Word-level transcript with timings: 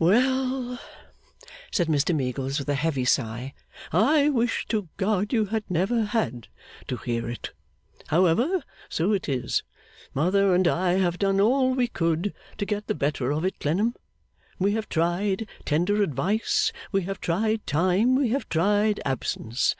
'Well!' 0.00 0.80
said 1.70 1.86
Mr 1.86 2.12
Meagles, 2.12 2.58
with 2.58 2.68
a 2.68 2.74
heavy 2.74 3.04
sigh, 3.04 3.54
'I 3.92 4.30
wish 4.30 4.66
to 4.66 4.88
God 4.96 5.32
you 5.32 5.44
had 5.44 5.62
never 5.70 6.06
had 6.06 6.48
to 6.88 6.96
hear 6.96 7.30
it. 7.30 7.52
However, 8.08 8.64
so 8.88 9.12
it 9.12 9.28
is. 9.28 9.62
Mother 10.12 10.52
and 10.56 10.66
I 10.66 10.94
have 10.94 11.20
done 11.20 11.40
all 11.40 11.72
we 11.72 11.86
could 11.86 12.34
to 12.58 12.66
get 12.66 12.88
the 12.88 12.96
better 12.96 13.30
of 13.30 13.44
it, 13.44 13.60
Clennam. 13.60 13.94
We 14.58 14.72
have 14.72 14.88
tried 14.88 15.48
tender 15.64 16.02
advice, 16.02 16.72
we 16.90 17.02
have 17.02 17.20
tried 17.20 17.64
time, 17.64 18.16
we 18.16 18.30
have 18.30 18.48
tried 18.48 18.98
absence. 19.04 19.76